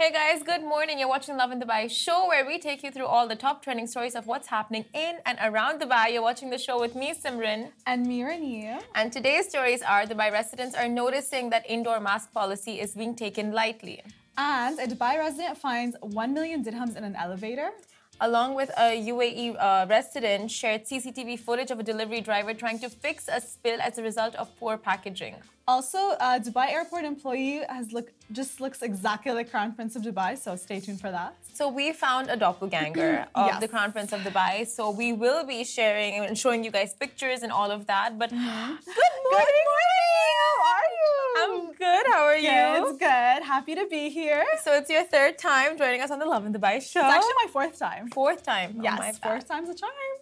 [0.00, 0.98] Hey guys, good morning.
[0.98, 4.14] You're watching Lovin Dubai show where we take you through all the top trending stories
[4.14, 6.10] of what's happening in and around Dubai.
[6.14, 7.68] You're watching the show with me, Simran.
[7.84, 8.78] And me, Rani.
[8.94, 13.52] And today's stories are Dubai residents are noticing that indoor mask policy is being taken
[13.52, 14.02] lightly.
[14.38, 17.68] And a Dubai resident finds 1 million dirhams in an elevator.
[18.22, 22.90] Along with a UAE uh, resident, shared CCTV footage of a delivery driver trying to
[22.90, 25.36] fix a spill as a result of poor packaging.
[25.66, 30.36] Also, a Dubai airport employee has look just looks exactly like Crown Prince of Dubai,
[30.36, 31.34] so stay tuned for that.
[31.54, 33.60] So we found a doppelganger of Yes.
[33.60, 34.66] the Crown Prince of Dubai.
[34.66, 38.18] So we will be sharing and showing you guys pictures and all of that.
[38.18, 38.38] But good
[39.30, 39.66] morning,
[40.42, 41.12] How are you?
[41.42, 42.04] I'm good.
[42.12, 42.50] How are good.
[42.50, 42.88] you?
[42.90, 43.40] It's good.
[43.60, 44.46] Happy to be here.
[44.64, 47.04] So it's your third time joining us on the Lovin Dubai show.
[47.04, 48.08] It's actually my fourth time.
[48.08, 48.76] fourth time.
[48.78, 49.22] Oh, yes, my bad.
[49.22, 50.12] fourth time's a charm.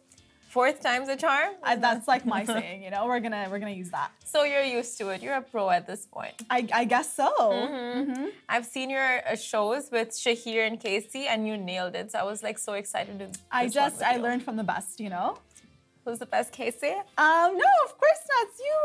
[0.49, 1.53] Fourth time's a charm.
[1.63, 2.83] Uh, that's like my saying.
[2.83, 4.11] You know, we're gonna we're gonna use that.
[4.25, 5.23] So you're used to it.
[5.23, 6.35] You're a pro at this point.
[6.51, 7.31] I, I guess so.
[7.31, 8.25] Mm-hmm.
[8.49, 12.11] I've seen your uh, shows with Shahir and Casey, and you nailed it.
[12.11, 13.27] So I was like so excited to.
[13.53, 14.99] I just I learned from the best.
[14.99, 15.39] You know.
[16.05, 16.95] Who's the best, Casey?
[17.19, 18.47] Um, no, of course not.
[18.47, 18.79] It's you.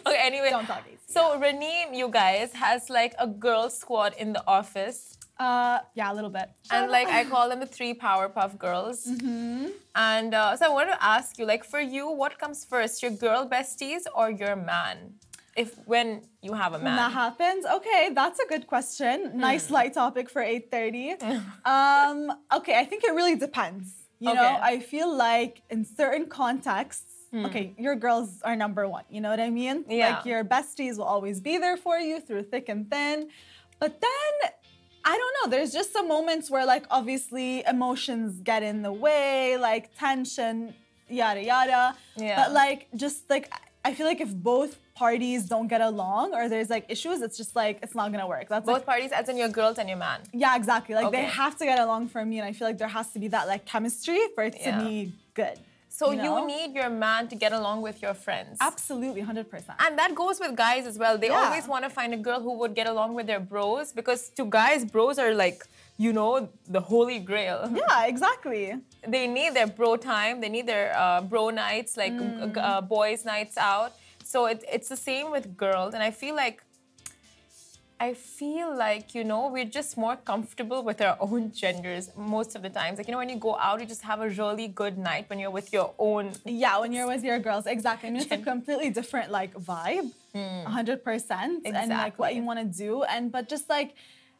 [0.06, 0.18] Okay.
[0.20, 0.84] Anyway, Don't talk.
[1.06, 5.18] So Raneem, you guys, has like a girl squad in the office.
[5.38, 6.48] Uh, yeah, a little bit.
[6.70, 9.06] And like I call them the three Powerpuff Girls.
[9.06, 9.66] Mm-hmm.
[9.94, 13.12] And uh, so I wanted to ask you, like, for you, what comes first, your
[13.12, 15.14] girl besties or your man?
[15.56, 19.30] If when you have a man, When that happens, okay, that's a good question.
[19.32, 19.40] Hmm.
[19.40, 21.20] Nice light topic for 8:30.
[21.64, 23.97] um, okay, I think it really depends.
[24.20, 27.46] You know, I feel like in certain contexts, hmm.
[27.46, 29.04] okay, your girls are number one.
[29.08, 29.84] You know what I mean?
[29.88, 30.16] Yeah.
[30.16, 33.28] Like your besties will always be there for you through thick and thin.
[33.78, 34.50] But then
[35.04, 39.56] I don't know, there's just some moments where like obviously emotions get in the way,
[39.56, 40.74] like tension,
[41.08, 41.96] yada yada.
[42.16, 42.36] Yeah.
[42.36, 43.52] But like just like
[43.84, 47.52] I feel like if both parties don't get along or there's like issues, it's just
[47.62, 48.46] like it's not gonna work.
[48.52, 50.18] That's Both like parties, as in your girls and your man.
[50.44, 50.94] yeah, exactly.
[51.00, 53.18] Like they have to get along for me, and I feel like there has to
[53.24, 54.84] be that like chemistry for it to Yeah.
[54.86, 54.94] be
[55.40, 55.56] good.
[56.00, 56.46] So you, know?
[56.54, 58.54] need your man to get along with your friends.
[58.70, 59.76] Absolutely, hundred percent.
[59.84, 61.14] And that goes with guys as well.
[61.24, 61.42] They Yeah.
[61.44, 64.42] always want to find a girl who would get along with their bros because to
[64.60, 65.58] guys, bros are like,
[66.04, 66.32] you know,
[66.76, 67.58] the holy grail.
[67.82, 68.64] Yeah, exactly.
[69.14, 70.34] They need their bro time.
[70.42, 72.56] They need their uh, bro nights, like Mm.
[72.56, 73.90] uh, boys' nights out.
[74.32, 75.94] So it, it's the same with girls.
[75.94, 76.62] And I feel like,
[77.98, 82.60] I feel like, you know, we're just more comfortable with our own genders most of
[82.60, 82.98] the times.
[82.98, 85.38] Like, you know, when you go out, you just have a really good night when
[85.38, 86.32] you're with your own.
[86.44, 88.10] Yeah, when you're with your girls, exactly.
[88.10, 90.64] I mean, it's a completely different like vibe, mm.
[90.64, 93.94] hundred percent, and like what you want to do, and but just like,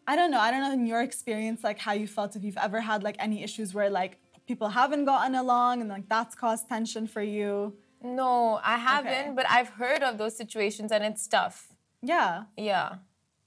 [0.06, 2.62] I don't know, I don't know in your experience like how you felt if you've
[2.68, 6.68] ever had like any issues where like people haven't gotten along and like that's caused
[6.68, 7.72] tension for you.
[8.02, 9.32] No, I haven't, Okay.
[9.34, 11.68] but I've heard of those situations and it's tough.
[12.02, 12.44] Yeah.
[12.56, 12.96] Yeah.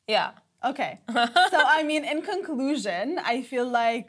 [0.07, 0.31] Yeah.
[0.63, 0.99] Okay.
[1.53, 4.07] so I mean, in conclusion, I feel like,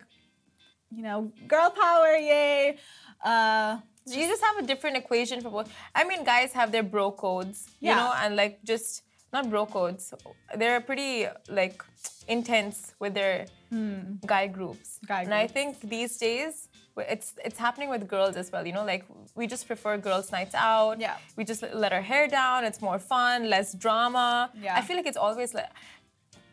[0.91, 2.77] you know, girl power, yay.
[3.25, 5.71] Uh, You just have a different equation for both.
[5.95, 7.97] I mean, guys have their bro codes, you Yeah.
[8.03, 10.13] know, and like just not bro codes.
[10.59, 11.79] They're pretty like
[12.27, 13.47] intense with their
[14.27, 14.99] guy groups.
[15.07, 18.67] Guy and I think these days it's it's happening with girls as well.
[18.67, 19.05] You know, like
[19.35, 21.01] we just prefer girls' nights out.
[21.01, 21.17] Yeah.
[21.37, 22.65] We just let our hair down.
[22.65, 24.51] It's more fun, less drama.
[24.61, 24.77] Yeah.
[24.77, 25.71] I feel like it's always like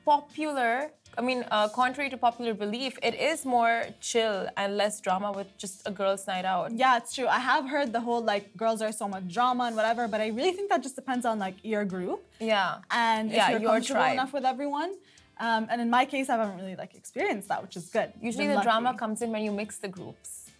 [0.05, 0.91] popular.
[1.17, 5.47] I mean, uh, contrary to popular belief, it is more chill and less drama with
[5.57, 6.71] just a girls' night out.
[6.77, 7.27] yeah, it's true.
[7.27, 10.27] I have heard the whole like girls are so much drama and whatever, but I
[10.27, 12.77] really think that just depends on like your group Yeah.
[12.91, 14.13] and if Yeah, you're your comfortable tribe.
[14.13, 14.91] enough with everyone.
[15.39, 18.11] Um, and in my case, I haven't really like experienced that, which is good.
[18.22, 20.51] Usually the drama comes in when you mix the groups.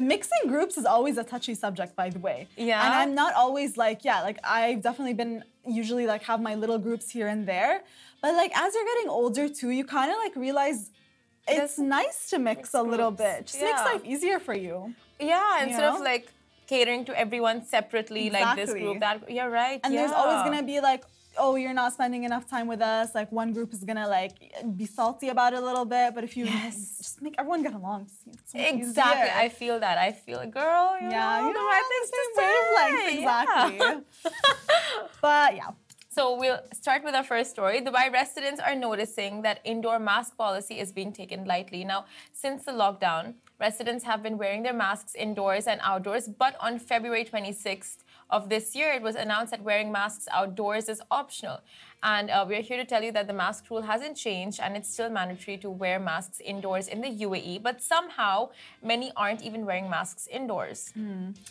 [0.00, 2.48] Mixing groups is always a touchy subject, by the way.
[2.56, 2.84] Yeah?
[2.84, 6.78] And I'm not always like, yeah, like I've definitely been usually like have my little
[6.78, 7.82] groups here and there.
[8.20, 10.90] But like as you're getting older too, you kind of like realize
[11.48, 13.36] it's nice to mix, mix a little groups.
[13.36, 13.46] bit.
[13.46, 14.94] Just makes life easier for you.
[15.20, 16.04] Yeah, instead of know?
[16.04, 16.28] like
[16.66, 19.80] catering to everyone separately, like this group, that you're right.
[19.84, 21.04] And there's always gonna be like,
[21.38, 23.14] oh, you're not spending enough time with us.
[23.14, 24.34] Like one group is gonna like
[24.76, 26.14] be salty about it a little bit.
[26.14, 26.98] But if you Yes.
[26.98, 28.00] just make everyone get along,
[28.54, 28.60] Exactly.
[28.80, 29.32] easier.
[29.44, 29.96] I feel that.
[29.98, 33.16] I feel, girl, you yeah, know, you know, things to same wavelength, Yeah.
[33.18, 34.32] exactly.
[35.20, 35.70] but yeah.
[36.08, 37.82] So we'll start with our first story.
[37.82, 41.84] Dubai residents are noticing that indoor mask policy is being taken lightly.
[41.84, 46.78] Now, since the lockdown, residents have been wearing their masks indoors and outdoors, but on
[46.78, 47.98] February 26th
[48.30, 51.60] of this year, it was announced that wearing masks outdoors is optional.
[52.02, 54.92] And uh, we're here to tell you that the mask rule hasn't changed and it's
[54.92, 57.62] still mandatory to wear masks indoors in the UAE.
[57.62, 58.50] But somehow,
[58.82, 60.92] many aren't even wearing masks indoors.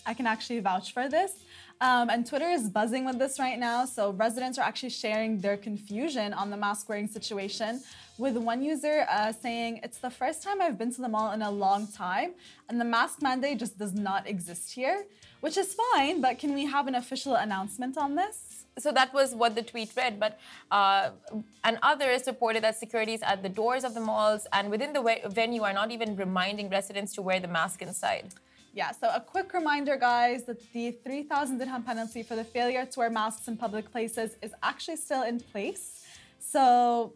[0.06, 1.34] I can actually vouch for this.
[1.82, 3.86] Um, and Twitter is buzzing with this right now.
[3.86, 7.82] So residents are actually sharing their confusion on the mask wearing situation.
[8.18, 11.42] With one user uh, saying, It's the first time I've been to the mall in
[11.42, 12.32] a long time,
[12.70, 15.04] and the mask mandate just does not exist here,
[15.42, 18.55] which is fine, but can we have an official announcement on this?
[18.78, 20.20] So that was what the tweet read.
[20.20, 20.38] But
[20.72, 21.12] uh,
[21.64, 25.64] and others reported that securities at the doors of the malls and within the venue
[25.64, 28.34] are not even reminding residents to wear the mask inside.
[28.74, 33.00] Yeah, so a quick reminder, guys, that the 3,000 dirham penalty for the failure to
[33.00, 36.04] wear masks in public places is actually still in place.
[36.40, 37.14] So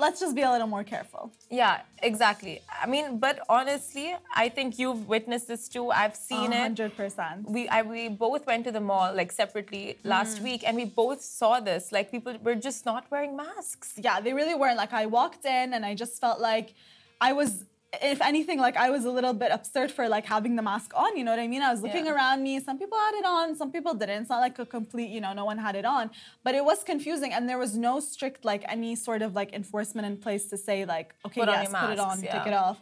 [0.00, 1.30] let's just be a little more careful.
[1.50, 2.62] Yeah, exactly.
[2.82, 5.90] I mean, but honestly, I think you've witnessed this too.
[5.90, 6.74] I've seen it.
[6.74, 7.48] 100%.
[7.48, 10.44] We I, we both went to the mall like separately last mm.
[10.48, 11.92] week, and we both saw this.
[11.92, 13.92] Like people were just not wearing masks.
[13.96, 14.78] Yeah, they really weren't.
[14.84, 16.74] Like, I walked in and I just felt like
[17.20, 17.64] I was.
[18.00, 21.16] If anything, like I was a little bit absurd for like having the mask on,
[21.16, 21.60] you know what I mean?
[21.60, 22.14] I was looking Yeah.
[22.14, 22.60] around me.
[22.60, 24.20] Some people had it on, some people didn't.
[24.22, 26.10] It's not like a complete, you know, no one had it on.
[26.44, 30.06] But it was confusing and there was no strict like any sort of like enforcement
[30.06, 32.78] in place to say like, okay, Put yes, put it on, masks, take it off.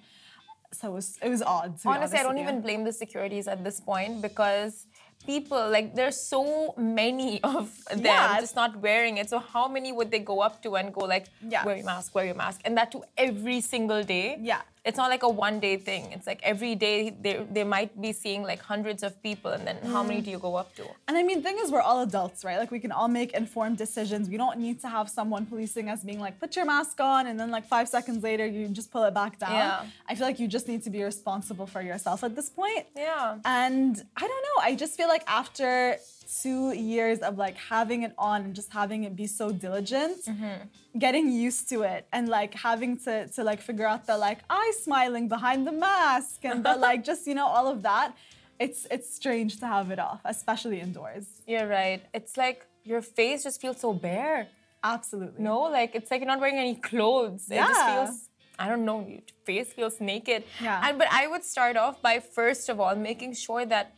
[0.74, 1.78] So it was it was odd.
[1.78, 4.84] to be Honestly, I don't even blame the securities at this point because
[5.26, 8.38] people like there's so many of them Yeah.
[8.40, 9.30] just not wearing it.
[9.30, 11.64] So how many would they go up to and go like, Yeah.
[11.64, 14.36] wear your mask, wear your mask, and that to every single day?
[14.42, 14.60] Yeah.
[14.84, 16.12] It's not like a one day thing.
[16.12, 19.76] It's like every day they they might be seeing like hundreds of people, and then
[19.92, 20.08] how Mm.
[20.08, 20.84] many do you go up to?
[21.06, 22.58] And I mean, thing is, we're all adults, right?
[22.58, 24.28] Like, we can all make informed decisions.
[24.28, 27.38] We don't need to have someone policing us being like, put your mask on, and
[27.40, 29.52] then like five seconds later, you just pull it back down.
[29.52, 29.84] Yeah.
[30.08, 32.86] I feel like you just need to be responsible for yourself at this point.
[32.96, 33.38] Yeah.
[33.44, 35.96] And I don't know, I just feel like after
[36.42, 40.98] two years of like having it on and just having it be so diligent, mm-hmm.
[40.98, 44.72] getting used to it and like having to to like figure out the like eye
[44.82, 48.14] smiling behind the mask and the like just you know all of that.
[48.58, 51.26] It's it's strange to have it off, especially indoors.
[51.46, 52.02] You're right.
[52.12, 54.48] It's like your face just feels so bare.
[54.82, 55.42] Absolutely.
[55.42, 57.46] No, like it's like you're not wearing any clothes.
[57.48, 57.64] Yeah.
[57.64, 58.28] It just feels
[58.58, 60.42] I don't know, your face feels naked.
[60.60, 60.82] Yeah.
[60.84, 63.94] And but I would start off by first of all making sure that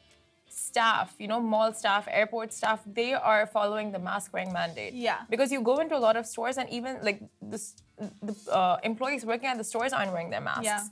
[0.52, 4.92] staff, you know, mall staff, airport staff, they are following the mask wearing mandate.
[4.92, 5.18] Yeah.
[5.30, 7.74] Because you go into a lot of stores and even like this,
[8.22, 10.64] the uh, employees working at the stores aren't wearing their masks.
[10.64, 10.84] Yeah.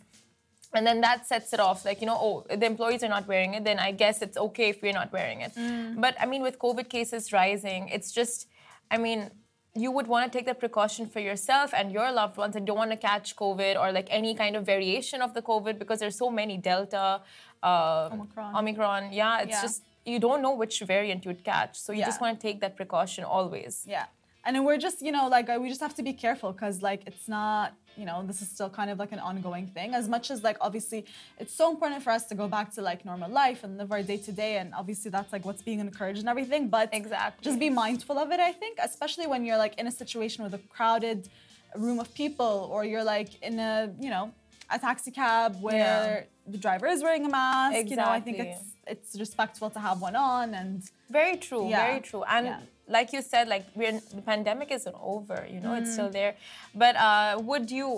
[0.75, 3.55] And then that sets it off, like, you know, oh, the employees are not wearing
[3.55, 5.55] it, then I guess it's okay if we're not wearing it.
[5.55, 6.01] Mm.
[6.01, 8.49] But I mean, with COVID cases rising, it's just,
[8.91, 9.31] I mean,
[9.81, 12.77] you would want to take that precaution for yourself and your loved ones and don't
[12.77, 16.17] want to catch COVID or like any kind of variation of the COVID because there's
[16.17, 17.21] so many Delta,
[17.63, 18.57] uh, Omicron.
[18.57, 19.13] Omicron.
[19.13, 19.63] Yeah, it's Yeah.
[19.63, 21.79] just, you don't know which variant you'd catch.
[21.79, 23.85] So you just want to take that precaution always.
[23.87, 24.07] Yeah.
[24.49, 27.03] And then we're just, you know, like we just have to be careful because, like,
[27.11, 29.93] it's not, you know, this is still kind of like an ongoing thing.
[29.93, 31.05] As much as, like, obviously,
[31.39, 34.03] it's so important for us to go back to like normal life and live our
[34.03, 34.57] day to day.
[34.57, 36.63] And obviously, that's like what's being encouraged and everything.
[36.71, 37.45] But Exactly.
[37.45, 40.55] just be mindful of it, I think, especially when you're like in a situation with
[40.55, 41.29] a crowded
[41.77, 44.33] room of people or you're like in a, you know,
[44.71, 47.77] a taxi cab where the driver is wearing a mask.
[47.77, 47.91] exactly.
[47.91, 48.61] You know, I think it's
[48.93, 51.85] it's respectful to have one on and Very true, Yeah.
[51.87, 52.23] very true.
[52.37, 52.61] And Yeah.
[52.89, 55.93] Like you said, like we're the pandemic isn't over, you know, it's Mm.
[55.97, 56.35] still there.
[56.75, 57.89] But uh, would you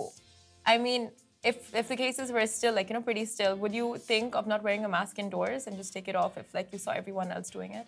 [0.65, 1.01] I mean,
[1.43, 4.45] if if the cases were still like, you know, pretty still, would you think of
[4.47, 7.31] not wearing a mask indoors and just take it off if like you saw everyone
[7.31, 7.87] else doing it?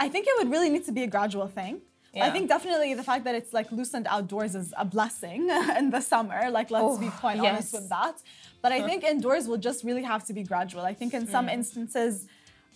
[0.00, 1.80] I think it would really need to be a gradual thing.
[2.20, 5.48] I think definitely the fact that it's like loosened outdoors is a blessing
[5.78, 6.50] in the summer.
[6.50, 8.16] Like, let's be Oh, quite honest with that.
[8.60, 10.82] But I think indoors will just really have to be gradual.
[10.92, 11.52] I think in some Mm.
[11.58, 12.26] instances,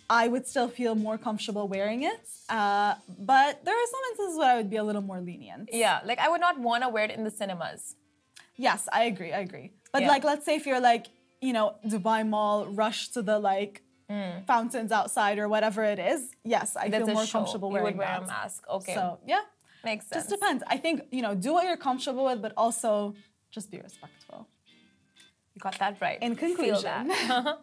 [0.09, 2.21] I would still feel more comfortable wearing it.
[2.49, 5.69] Uh, but there are some instances where I would be a little more lenient.
[5.71, 7.95] Yeah, like I would not want to wear it in the cinemas.
[8.55, 9.33] Yes, I agree.
[9.33, 9.71] I agree.
[9.91, 10.09] But Yeah.
[10.09, 11.07] like, let's say if you're like,
[11.41, 13.81] you know, Dubai Mall, rush to the like
[14.45, 16.29] fountains outside or whatever it is.
[16.43, 16.91] Yes, I Mm.
[16.91, 17.39] That's feel more show.
[17.39, 18.23] comfortable you wearing would wear that.
[18.23, 18.63] a mask.
[18.69, 18.93] Okay.
[18.93, 19.41] So yeah.
[19.83, 20.15] Makes sense.
[20.23, 20.63] Just depends.
[20.67, 23.15] I think, you know, do what you're comfortable with, but also
[23.49, 24.47] just be respectful.
[25.55, 26.19] You got that right.
[26.21, 27.11] In conclusion.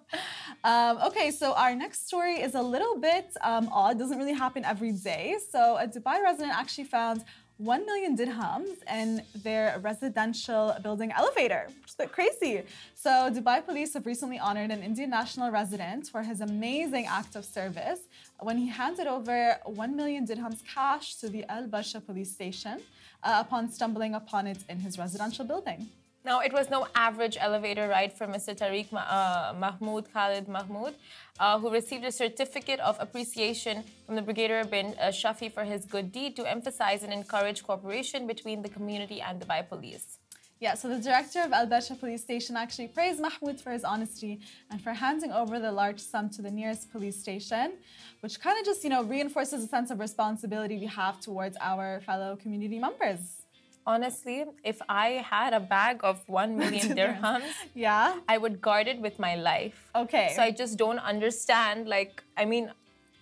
[0.62, 4.62] Um, okay, so our next story is a little bit um, odd, doesn't really happen
[4.62, 5.36] every day.
[5.50, 7.24] So, a Dubai resident actually found
[7.56, 12.62] 1 million dirhams in their residential building elevator, which is a bit crazy.
[12.94, 17.46] So, Dubai police have recently honored an Indian national resident for his amazing act of
[17.46, 18.00] service
[18.40, 22.80] when he handed over 1 million dirhams cash to the Al Barsha police station
[23.22, 25.88] uh, upon stumbling upon it in his residential building.
[26.22, 28.54] Now, it was no average elevator ride for Mr.
[28.54, 30.94] Tariq uh, Mahmoud Khalid Mahmoud,
[31.38, 35.86] uh, who received a certificate of appreciation from the Brigadier bin uh, Shafi for his
[35.86, 40.18] good deed to emphasize and encourage cooperation between the community and Dubai police.
[40.60, 44.40] Yeah, so the director of Al Barsha police station actually praised Mahmoud for his honesty
[44.70, 47.72] and for handing over the large sum to the nearest police station,
[48.20, 52.00] which kind of just, you know, reinforces a sense of responsibility we have towards our
[52.00, 53.39] fellow community members.
[53.94, 54.38] Honestly,
[54.72, 58.18] if I had a bag of 1 million dirhams, Yeah.
[58.34, 59.78] I would guard it with my life.
[60.02, 60.26] Okay.
[60.36, 61.88] So I just don't understand.
[61.96, 62.70] Like, I mean,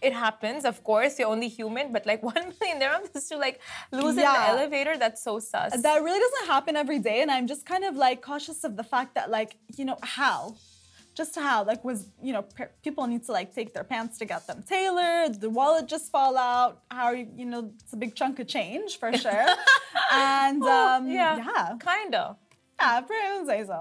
[0.08, 3.60] it happens, of course, you're only human, but like 1 million dirhams is to like
[3.90, 5.70] lose in the elevator, that's so sus.
[5.88, 8.86] that really doesn't happen every day and i'm just kind of like cautious of the
[8.92, 10.38] fact that like you know how
[11.18, 14.24] just how like was you know pe- people need to like take their pants to
[14.32, 18.00] get them tailored the wallet just fall out how are you you know it's a
[18.04, 19.46] big chunk of change for sure.
[20.12, 21.76] And um yeah, yeah.
[21.88, 22.24] kinda.
[22.80, 23.78] yeah pretty would say so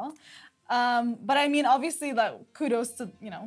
[0.78, 3.46] um but i mean obviously like kudos to you know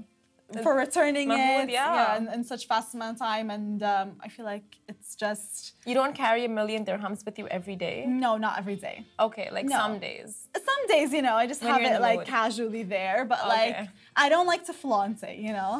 [0.65, 2.17] for returning Mahmoud, it yeah.
[2.19, 5.51] in, in such fast amount of time and um, i feel like it's just
[5.89, 7.97] You don't carry a million dirhams with you every day.
[8.27, 9.77] no not every day Okay, like No.
[9.83, 10.31] some days.
[10.71, 12.27] some days, you know, I just When have it like mood.
[12.39, 13.57] casually there, but Okay.
[13.59, 13.77] like
[14.25, 15.73] I don't like to flaunt it, you know.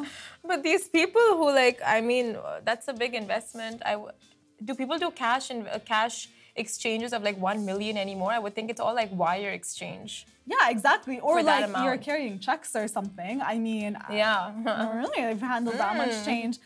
[0.49, 2.27] But these people who like, I mean,
[2.67, 3.77] that's a big investment.
[3.91, 4.13] I w-
[4.67, 6.17] do people do cash and uh, cash
[6.55, 8.31] exchanges of like one million anymore?
[8.31, 10.25] I would think it's all like wire exchange.
[10.45, 11.19] Yeah, exactly.
[11.19, 13.41] Or like you're carrying checks or something.
[13.41, 14.51] I mean, I Yeah.
[14.65, 16.25] don't really I've handled that much Mm.
[16.25, 16.57] change.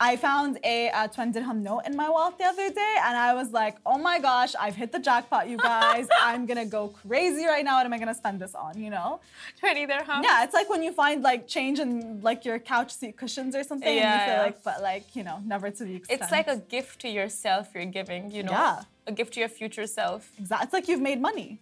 [0.00, 3.34] I found a, uh 20 dirham note in my wallet the other day, and I
[3.34, 6.08] was like, "Oh my gosh, I've hit the jackpot, you guys!
[6.22, 7.76] I'm gonna go crazy right now.
[7.76, 8.80] What am I gonna spend this on?
[8.80, 9.20] You know?
[9.60, 10.24] 20 dirhams.
[10.24, 13.62] Yeah, it's like when you find like change in like your couch seat cushions or
[13.62, 14.42] something, and you feel yeah.
[14.42, 16.20] like, but like you know, never to the extent.
[16.22, 18.52] It's like a gift to yourself you're giving, you know?
[18.52, 18.82] Yeah.
[19.06, 20.30] A gift to your future self.
[20.38, 20.64] Exactly.
[20.64, 21.60] It's like you've made money.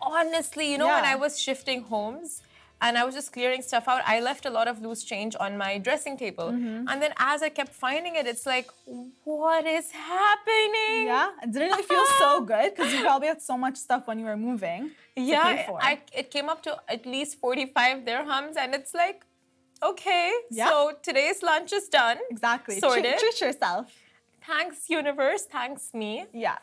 [0.00, 2.42] Honestly, you know, when I was shifting homes
[2.84, 5.50] and I was just clearing stuff out, I left a lot of loose change on
[5.64, 6.48] my dressing table.
[6.52, 6.88] Mm-hmm.
[6.90, 8.68] And then as I kept finding it, it's like,
[9.24, 11.06] what is happening?
[11.12, 12.68] Yeah, didn't it feel so good?
[12.74, 14.90] Because you probably had so much stuff when you were moving.
[15.16, 15.66] Yeah.
[15.90, 19.24] I, it came up to at least 45 dirhams, and it's like,
[19.82, 20.68] okay, Yeah.
[20.68, 22.18] so today's lunch is done.
[22.30, 22.78] exactly.
[22.80, 23.04] Sorted.
[23.04, 23.86] Treat, treat yourself.
[24.46, 25.42] Thanks, universe.
[25.50, 26.26] Thanks, me.
[26.46, 26.58] Yeah.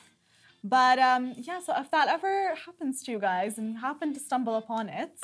[0.64, 4.20] But um, yeah, so if that ever happens to you guys and you happen to
[4.20, 5.16] stumble upon it,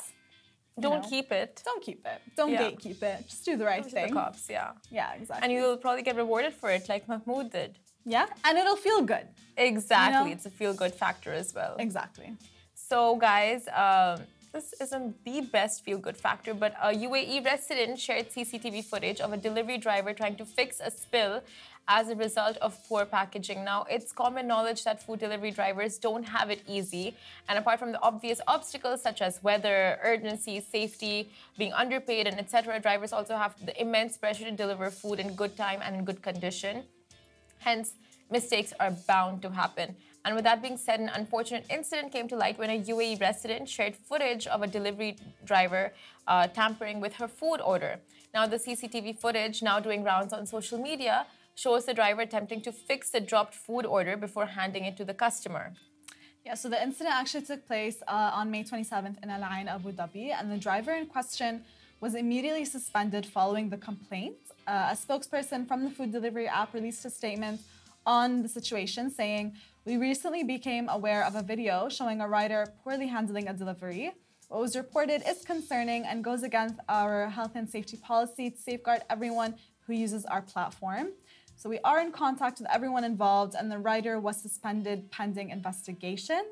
[0.80, 1.62] Don't know, keep it.
[1.64, 2.20] don't keep it.
[2.36, 2.62] Don't Yeah.
[2.70, 3.26] gatekeep it.
[3.28, 4.08] Just do the right to thing.
[4.08, 4.72] the cops, yeah.
[4.90, 5.44] Yeah, exactly.
[5.44, 7.78] And you'll probably get rewarded for it, like Mahmoud did.
[8.04, 9.26] yeah, and it'll feel good.
[9.56, 10.30] Exactly.
[10.30, 10.32] know?
[10.36, 11.76] It's a feel good factor as well.
[11.78, 12.36] Exactly.
[12.74, 18.30] So, guys, um, this isn't the best feel good factor, but a UAE resident shared
[18.30, 21.42] CCTV footage of a delivery driver trying to fix a spill
[21.86, 23.64] as a result of poor packaging.
[23.64, 27.16] Now, it's common knowledge that food delivery drivers don't have it easy.
[27.48, 32.78] And apart from the obvious obstacles such as weather, urgency, safety, being underpaid, and etc.,
[32.80, 36.22] drivers also have the immense pressure to deliver food in good time and in good
[36.22, 36.84] condition.
[37.60, 37.94] Hence,
[38.30, 39.96] mistakes are bound to happen.
[40.24, 43.68] And with that being said, an unfortunate incident came to light when a UAE resident
[43.68, 45.92] shared footage of a delivery driver
[46.26, 48.00] uh, tampering with her food order.
[48.34, 52.72] Now, the CCTV footage, now doing rounds on social media, shows the driver attempting to
[52.72, 55.72] fix the dropped food order before handing it to the customer.
[56.44, 59.92] Yeah, so the incident actually took place uh, on May 27th in Al Ain, Abu
[59.92, 61.64] Dhabi, and the driver in question
[62.00, 64.36] was immediately suspended following the complaint.
[64.66, 67.60] Uh, a spokesperson from the food delivery app released a statement
[68.08, 73.06] on the situation saying, We recently became aware of a video showing a rider poorly
[73.06, 74.12] handling a delivery.
[74.48, 79.02] What was reported is concerning and goes against our health and safety policy to safeguard
[79.10, 81.08] everyone who uses our platform.
[81.56, 86.42] So we are in contact with everyone involved, and the rider was suspended pending investigation.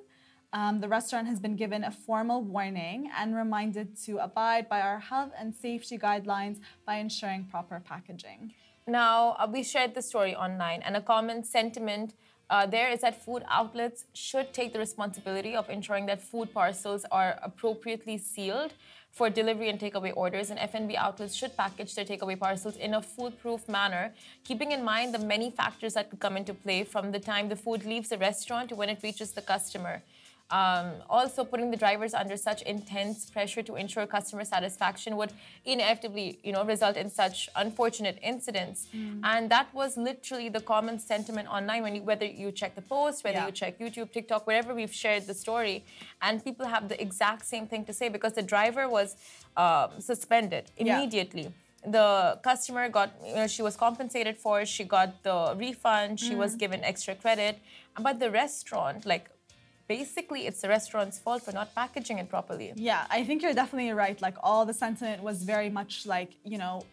[0.52, 4.98] Um, the restaurant has been given a formal warning and reminded to abide by our
[4.98, 8.52] health and safety guidelines by ensuring proper packaging.
[8.88, 12.14] Now, uh, we shared the story online, and a common sentiment
[12.48, 17.04] uh, there is that food outlets should take the responsibility of ensuring that food parcels
[17.10, 18.72] are appropriately sealed
[19.10, 23.02] for delivery and takeaway orders, and F&B outlets should package their takeaway parcels in a
[23.02, 24.14] foolproof manner,
[24.44, 27.56] keeping in mind the many factors that could come into play from the time the
[27.56, 30.00] food leaves the restaurant to when it reaches the customer.
[30.50, 35.32] Um, also, putting the drivers under such intense pressure to ensure customer satisfaction would
[35.64, 38.86] inevitably, you know, result in such unfortunate incidents.
[39.24, 43.24] And that was literally the common sentiment online when you, whether you check the post,
[43.24, 43.46] whether Yeah.
[43.46, 45.84] you check YouTube, TikTok, wherever we've shared the story,
[46.22, 49.16] and people have the exact same thing to say because the driver was
[49.56, 50.84] um, suspended Yeah.
[50.84, 51.52] immediately.
[51.84, 56.54] The customer got, you know, she was compensated for, she got the refund, she was
[56.56, 57.58] given extra credit,
[58.00, 59.30] but the restaurant, like
[59.88, 62.72] basically it's the restaurant's fault for not packaging it properly.
[62.76, 64.20] Yeah, I think you're definitely right.
[64.20, 66.84] Like all the sentiment was very much like, you know,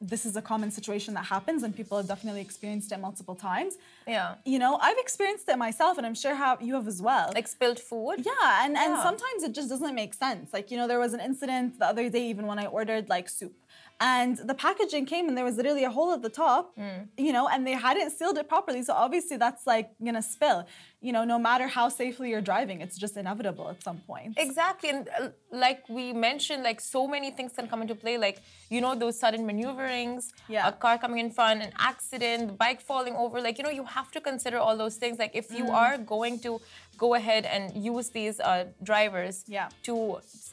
[0.00, 3.74] this is a common situation that happens and people have definitely experienced it multiple times.
[4.06, 4.36] Yeah.
[4.44, 7.32] You know, I've experienced it myself and I'm sure how you have as well.
[7.34, 8.18] Like spilled food.
[8.24, 10.52] yeah, and, and sometimes it just doesn't make sense.
[10.52, 13.28] Like, you know, there was an incident the other day even when I ordered like
[13.28, 13.56] soup.
[14.00, 17.08] And the packaging came and there was literally a hole at the top, Mm.
[17.16, 18.82] you know, and they hadn't sealed it properly.
[18.84, 20.64] So obviously that's like gonna spill.
[21.00, 24.34] You know, no matter how safely you're driving, it's just inevitable at some point.
[24.36, 28.18] Exactly, and uh, like we mentioned, like so many things can come into play.
[28.18, 30.66] Like you know those sudden maneuverings, Yeah.
[30.66, 33.40] a car coming in front, an accident, the bike falling over.
[33.40, 35.20] Like you know you have to consider all those things.
[35.20, 35.74] Like if you Mm.
[35.82, 36.60] are going to
[37.04, 37.62] go ahead and
[37.94, 39.68] use these uh, drivers Yeah.
[39.84, 39.94] to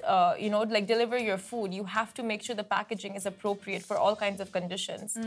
[0.04, 3.26] uh, you know like deliver your food, you have to make sure the packaging is
[3.26, 5.18] appropriate for all kinds of conditions.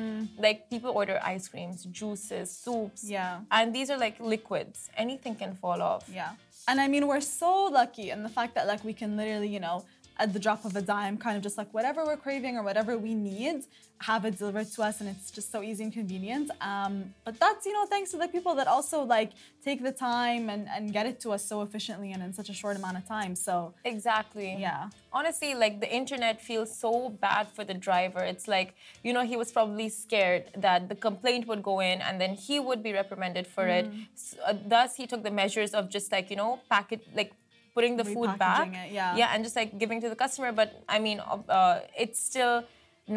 [0.47, 3.41] Like people order ice creams, juices, soups, Yeah.
[3.51, 4.89] and these are like liquids.
[5.09, 6.05] Anything can fall off.
[6.13, 6.33] Yeah.
[6.69, 9.61] And I mean, we're so lucky in the fact that like we can literally, you
[9.67, 9.87] know,
[10.19, 12.99] at the drop of a dime, kind of just like whatever we're craving or whatever
[12.99, 13.63] we need,
[14.01, 16.51] have it delivered to us, and it's just so easy and convenient.
[16.61, 19.31] Um, but that's you know thanks to the people that also like
[19.65, 22.55] take the time and and get it to us so efficiently and in such a
[22.55, 23.35] short amount of time.
[23.35, 24.57] So Exactly.
[24.59, 29.25] yeah, honestly like the internet feels so bad for the driver it's like you know
[29.33, 32.93] he was probably scared that the complaint would go in and then he would be
[32.93, 36.61] reprimanded for it S- uh, thus he took the measures of just like you know
[36.71, 37.33] pack it like
[37.79, 38.69] putting the food back.
[38.69, 39.17] It, yeah.
[39.21, 40.51] yeah and just like giving to the customer.
[40.61, 41.19] But i mean
[41.59, 42.57] uh, it's still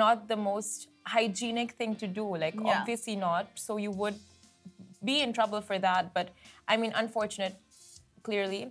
[0.04, 2.80] not the most hygienic thing to do like Yeah.
[2.80, 3.46] obviously not.
[3.66, 4.18] So you would
[5.12, 6.14] be in trouble for that.
[6.18, 6.30] But
[6.68, 7.56] i mean unfortunate
[8.30, 8.64] clearly.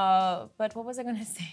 [0.00, 1.50] Uh, but what was i going to say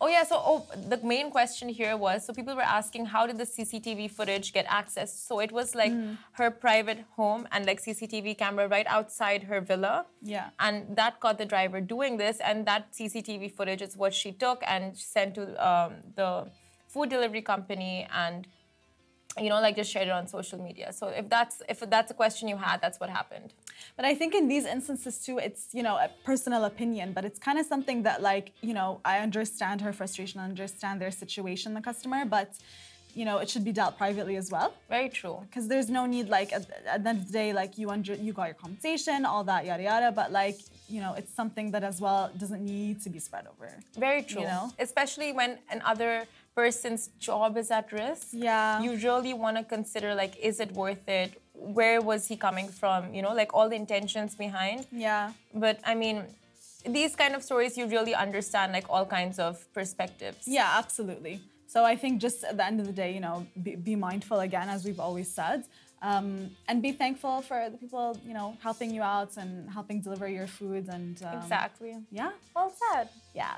[0.00, 3.38] Oh yeah, so oh, the main question here was so people were asking how did
[3.38, 5.12] the CCTV footage get access?
[5.18, 5.92] So it was like
[6.32, 10.06] her private home and like CCTV camera right outside her villa.
[10.22, 10.50] Yeah.
[10.58, 14.62] And that caught the driver doing this, and that CCTV footage is what she took
[14.66, 16.46] and sent to um, the
[16.88, 18.46] food delivery company and
[19.40, 20.92] you know like just shared it on social media.
[20.92, 23.52] So if that's if that's a question you had, that's what happened.
[23.96, 27.38] But I think in these instances too, it's you know a personal opinion, but it's
[27.38, 31.74] kind of something that like you know I understand her frustration, I understand their situation,
[31.74, 32.54] the customer, but
[33.14, 34.74] you know it should be dealt privately as well.
[34.88, 35.38] Very true.
[35.46, 38.14] because there's no need like at, at the end of the day like you under
[38.14, 41.84] you got your compensation all that yada yada but like you know it's something that
[41.84, 44.42] as well doesn't need to be spread over Very true.
[44.42, 44.72] You know?
[44.78, 48.28] Especially when another person's job is at risk.
[48.32, 48.80] Yeah.
[48.82, 51.40] You really want to consider like, is it worth it?
[51.52, 53.14] Where was he coming from?
[53.14, 54.86] You know, like all the intentions behind.
[54.92, 56.22] yeah But I mean,
[56.86, 60.46] these kind of stories, you really understand like all kinds of perspectives.
[60.46, 63.74] yeah absolutely so i think just at the end of the day you know be,
[63.90, 65.60] be mindful again as we've always said
[66.02, 66.28] um,
[66.68, 70.46] and be thankful for the people you know helping you out and helping deliver your
[70.58, 71.92] food and um, Exactly.
[72.20, 73.08] yeah Well said.
[73.34, 73.56] Yeah.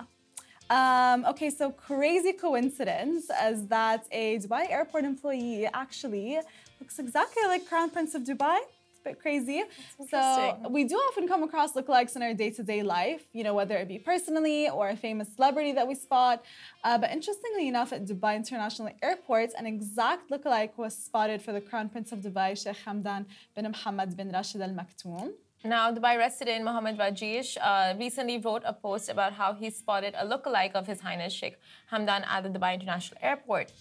[0.68, 6.40] Um, okay, so crazy coincidence as that a Dubai airport employee actually
[6.80, 8.58] looks exactly like Crown Prince of Dubai.
[8.90, 9.62] It's a bit crazy.
[10.10, 13.86] So we do often come across lookalikes in our day-to-day life, you know, whether it
[13.86, 16.44] be personally or a famous celebrity that we spot.
[16.82, 21.60] Uh, but interestingly enough, at Dubai International Airport, an exact lookalike was spotted for the
[21.60, 25.30] Crown Prince of Dubai, Sheikh Hamdan bin Mohammed bin Rashid Al Maktoum.
[25.64, 30.24] Now, Dubai resident Mohammed Rajesh uh, recently wrote a post about how he spotted a
[30.24, 31.58] lookalike of His Highness Sheikh
[31.90, 33.72] Hamdan at the Dubai International Airport.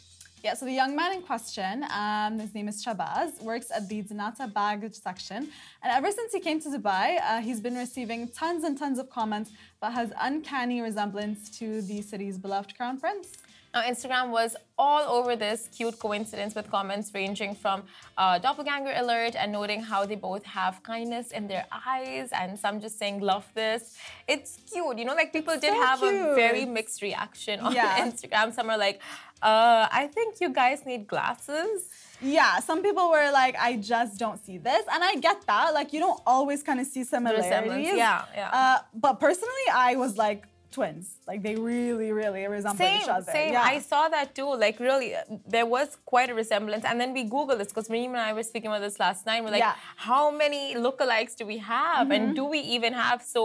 [0.43, 4.03] Yeah, so the young man in question, um, his name is Shabazz, works at the
[4.03, 5.49] dnata baggage section.
[5.81, 9.09] And ever since he came to Dubai, uh, he's been receiving tons and tons of
[9.09, 13.38] comments but has uncanny resemblance to the city's beloved crown prince.
[13.75, 17.83] Now, Instagram was all over this cute coincidence with comments ranging from
[18.17, 22.79] uh, doppelganger alert and noting how they both have kindness in their eyes, and some
[22.79, 23.97] just saying, love this.
[24.29, 24.97] It's cute.
[24.97, 27.99] You know, like people did so have a very mixed reaction on Yeah.
[28.09, 28.53] Instagram.
[28.53, 29.01] Some are like,
[29.41, 31.89] uh, I think you guys need glasses.
[32.21, 34.85] Yeah, some people were like, I just don't see this.
[34.89, 35.73] And I get that.
[35.73, 37.97] Like, you don't always kind of see similarities.
[37.97, 38.49] yeah, yeah.
[38.53, 41.05] Uh, but personally, I was like, twins.
[41.29, 43.31] Like, they really, really resemble Same, each other.
[43.39, 43.53] same.
[43.53, 43.73] Yeah.
[43.73, 44.49] I saw that too.
[44.65, 45.21] Like really, uh,
[45.55, 46.83] there was quite a resemblance.
[46.89, 49.39] And then we Googled this because Mareem and I were speaking about this last night.
[49.43, 49.75] We're like, Yeah.
[49.77, 50.09] Mm-hmm.
[50.09, 53.19] how many lookalikes do we have, and do we even have?
[53.35, 53.39] So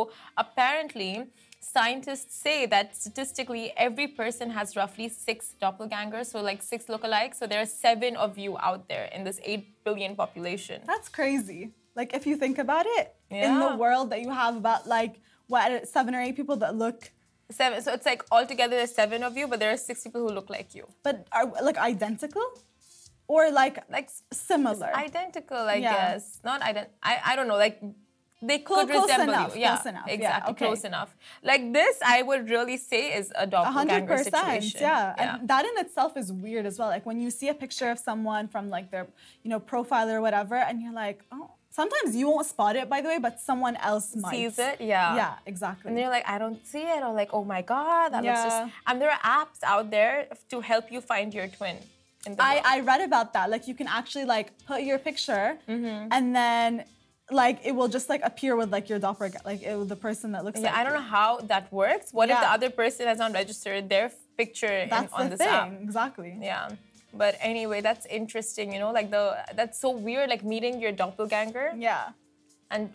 [0.45, 1.13] apparently.
[1.63, 7.35] Scientists say that statistically, every person has roughly six doppelgangers, so like six lookalikes.
[7.41, 10.81] So there are seven of you out there in this 8 billion population.
[10.93, 11.61] That's crazy.
[11.95, 15.15] Like if you think about it, in the world that you have about like
[15.53, 16.99] what seven or eight people that look,
[17.51, 17.83] Seven.
[17.83, 20.51] So it's like altogether there's seven of you, but there are six people who look
[20.51, 20.87] like you.
[21.03, 22.45] but are like identical,
[23.29, 24.91] or like Like similar.
[24.97, 25.93] identical, I Yeah.
[25.95, 26.41] guess.
[26.45, 26.87] Not ident.
[27.03, 27.57] I, I don't know.
[27.57, 27.81] Like
[28.43, 29.61] they could close resemble enough, you.
[29.61, 30.05] Yeah, close enough.
[30.09, 30.65] Yeah, exactly, okay.
[30.67, 31.11] close enough.
[31.43, 34.81] Like this, I would really say is a doppelganger hundred percent, situation.
[34.81, 35.15] yeah.
[35.23, 36.89] And that in itself is weird as well.
[36.89, 39.07] Like when you see a picture of someone from like their,
[39.43, 41.51] you know, profile or whatever, and you're like, oh.
[41.71, 44.33] Sometimes you won't spot it, by the way, but someone else might.
[44.33, 45.15] Sees it, yeah.
[45.15, 45.89] Yeah, exactly.
[45.91, 48.45] And you're like, I don't see it, or like, oh my god, that looks Yeah.
[48.67, 48.73] just.
[48.87, 51.77] And there are apps out there to help you find your twin.
[52.27, 52.65] In the I, world.
[52.67, 53.49] I read about that.
[53.51, 56.09] Like you can actually like put your picture Mm-hmm.
[56.17, 56.85] and then
[57.31, 60.45] like it will just like appear with like your doppelganger, like it, the person that
[60.45, 60.99] looks yeah, like I don't you.
[60.99, 62.13] know how that works.
[62.13, 65.49] What if the other person has not registered their picture in, on the this thing.
[65.49, 65.73] app?
[65.81, 66.37] Exactly.
[66.43, 66.71] Yeah.
[67.13, 71.73] But anyway, that's interesting, you know, like the that's so weird, like meeting your doppelganger.
[71.77, 72.11] Yeah.
[72.71, 72.91] And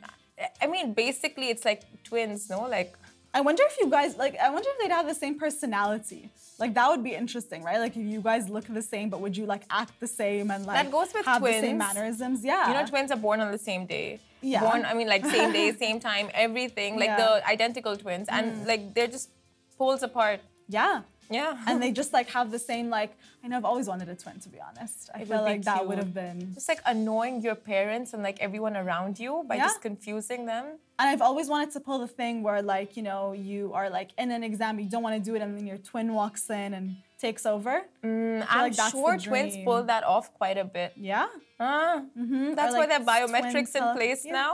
[0.61, 2.61] I mean, basically, it's like twins, no?
[2.61, 2.95] Like,
[3.33, 6.29] I wonder if you guys like I wonder if they'd have the same personality.
[6.57, 7.79] Like that would be interesting, right?
[7.79, 10.65] Like if you guys look the same, but would you like act the same and
[10.65, 12.45] like That goes with have the same mannerisms?
[12.45, 12.67] Yeah.
[12.69, 14.21] you know, twins are born on the same day.
[14.41, 14.61] Yeah.
[14.61, 17.19] Born, I mean, like same day, same time, everything, like Yeah.
[17.19, 17.41] Mm.
[17.41, 18.27] the identical twins.
[18.29, 19.29] And like they're just
[19.77, 20.39] poles apart.
[20.69, 21.01] yeah.
[21.29, 21.57] Yeah.
[21.67, 23.11] And they just like have the same like
[23.43, 25.09] I know I've always wanted a twin to be honest.
[25.13, 28.39] I It feel like that would have been just like annoying your parents and like
[28.39, 29.65] everyone around you by Yeah.
[29.67, 30.65] just confusing them.
[30.97, 34.11] And I've always wanted to pull the thing where, like, you know, you are like
[34.17, 36.73] in an exam, you don't want to do it, and then your twin walks in
[36.73, 37.81] and takes over.
[38.01, 40.93] Mm, I'm like sure twins pull that off quite a bit.
[40.95, 41.27] Yeah.
[41.59, 42.55] Ah, Mhm.
[42.55, 44.31] that's why like, they have twin biometrics in place yeah.
[44.31, 44.53] now.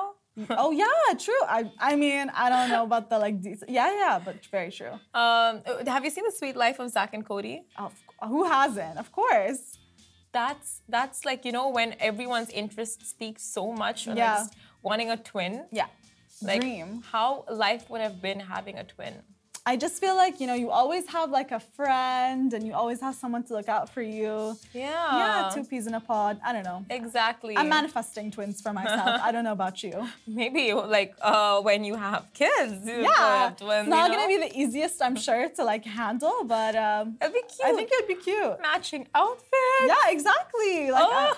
[0.50, 1.44] Oh yeah, true.
[1.48, 3.42] I I mean, I don't know about the like.
[3.42, 4.94] de- Yeah, yeah, but very true.
[5.14, 7.64] Um, have you seen the Suite Life of Zack and Cody?
[7.78, 7.94] Of,
[8.28, 8.98] who hasn't?
[8.98, 9.78] Of course.
[10.32, 14.14] That's that's like you know when everyone's interest speaks so much Yeah.
[14.44, 14.50] like
[14.82, 15.66] wanting a twin.
[15.72, 15.88] Yeah.
[16.42, 17.04] Like Dream.
[17.12, 19.14] how life would have been having a twin.
[19.64, 23.00] I just feel like you know you always have like a friend, and you always
[23.02, 24.58] have someone to look out for you.
[24.74, 24.90] Yeah.
[24.90, 26.40] yeah, two peas in a pod.
[26.44, 26.84] I don't know.
[26.90, 27.56] Exactly.
[27.56, 29.22] I'm manifesting twins for myself.
[29.24, 29.94] I don't know about you.
[30.28, 32.88] Maybe like uh, when you have kids.
[32.88, 36.44] you Yeah, twins, it's not you gonna be the easiest, I'm sure, to like handle,
[36.46, 37.62] but um, It'd be cute.
[37.64, 38.60] I think it'd be cute.
[38.62, 39.86] matching outfits.
[39.86, 40.90] Yeah, exactly.
[40.90, 41.12] Like Oh.
[41.14, 41.34] I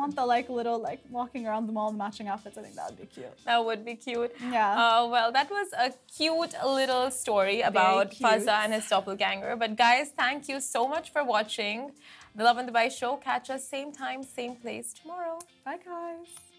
[0.00, 2.56] want the like little like walking around the mall in matching outfits.
[2.58, 3.44] I think that would be cute.
[3.44, 4.32] That would be cute.
[4.50, 4.72] Yeah.
[4.82, 9.56] Uh, well, that was a cute little story about Faza and his doppelganger.
[9.56, 11.92] But guys, thank you so much for watching
[12.34, 13.16] the Lovin Dubai show.
[13.16, 15.38] Catch us same time, same place tomorrow.
[15.64, 16.49] Bye guys.